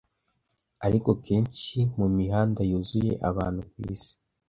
[0.85, 4.13] Ariko kenshi, mumihanda yuzuye abantu kwisi,